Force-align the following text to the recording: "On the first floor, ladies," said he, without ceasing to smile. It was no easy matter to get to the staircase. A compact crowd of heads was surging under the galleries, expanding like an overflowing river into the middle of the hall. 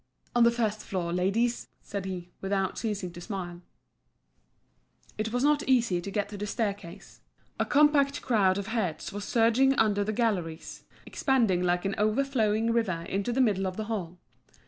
"On 0.35 0.43
the 0.43 0.49
first 0.49 0.81
floor, 0.83 1.13
ladies," 1.13 1.67
said 1.83 2.05
he, 2.05 2.31
without 2.41 2.79
ceasing 2.79 3.11
to 3.11 3.21
smile. 3.21 3.61
It 5.19 5.31
was 5.31 5.43
no 5.43 5.55
easy 5.67 5.97
matter 5.97 6.03
to 6.05 6.09
get 6.11 6.27
to 6.29 6.37
the 6.37 6.47
staircase. 6.47 7.21
A 7.59 7.65
compact 7.67 8.23
crowd 8.23 8.57
of 8.57 8.65
heads 8.65 9.13
was 9.13 9.25
surging 9.25 9.75
under 9.75 10.03
the 10.03 10.11
galleries, 10.11 10.85
expanding 11.05 11.61
like 11.61 11.85
an 11.85 11.93
overflowing 11.99 12.71
river 12.73 13.03
into 13.03 13.31
the 13.31 13.41
middle 13.41 13.67
of 13.67 13.77
the 13.77 13.83
hall. 13.85 14.17